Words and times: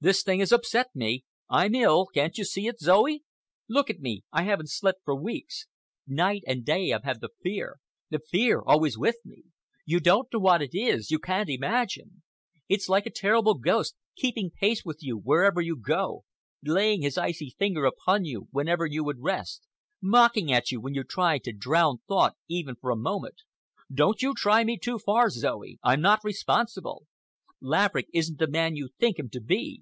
This 0.00 0.22
thing 0.22 0.40
has 0.40 0.52
upset 0.52 0.88
me. 0.94 1.24
I'm 1.48 1.74
ill. 1.74 2.04
Can't 2.04 2.36
you 2.36 2.44
see 2.44 2.66
it, 2.66 2.78
Zoe? 2.78 3.24
Look 3.70 3.88
at 3.88 4.00
me. 4.00 4.22
I 4.30 4.42
haven't 4.42 4.66
slept 4.68 5.00
for 5.02 5.14
weeks. 5.16 5.66
Night 6.06 6.42
and 6.46 6.62
day 6.62 6.92
I've 6.92 7.04
had 7.04 7.22
the 7.22 7.30
fear—the 7.42 8.18
fear 8.28 8.60
always 8.60 8.98
with 8.98 9.16
me. 9.24 9.44
You 9.86 10.00
don't 10.00 10.30
know 10.30 10.40
what 10.40 10.60
it 10.60 10.72
is—you 10.74 11.18
can't 11.20 11.48
imagine. 11.48 12.22
It's 12.68 12.90
like 12.90 13.06
a 13.06 13.10
terrible 13.10 13.54
ghost, 13.54 13.94
keeping 14.14 14.50
pace 14.50 14.84
with 14.84 14.98
you 15.00 15.16
wherever 15.16 15.62
you 15.62 15.74
go, 15.74 16.24
laying 16.62 17.00
his 17.00 17.16
icy 17.16 17.54
finger 17.58 17.86
upon 17.86 18.26
you 18.26 18.48
whenever 18.50 18.84
you 18.84 19.04
would 19.04 19.22
rest, 19.22 19.62
mocking 20.02 20.52
at 20.52 20.70
you 20.70 20.82
when 20.82 20.92
you 20.92 21.02
try 21.02 21.38
to 21.38 21.50
drown 21.50 22.00
thought 22.06 22.34
even 22.46 22.74
for 22.76 22.90
a 22.90 22.94
moment. 22.96 23.36
Don't 23.90 24.20
you 24.20 24.34
try 24.34 24.64
me 24.64 24.76
too 24.76 24.98
far, 24.98 25.30
Zoe. 25.30 25.78
I'm 25.82 26.02
not 26.02 26.22
responsible. 26.22 27.06
Laverick 27.62 28.08
isn't 28.12 28.38
the 28.38 28.46
man 28.48 28.76
you 28.76 28.90
think 29.00 29.18
him 29.18 29.30
to 29.30 29.40
be. 29.40 29.80